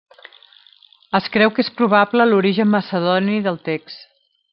[1.19, 4.03] Es creu que és probable l'origen macedoni del text.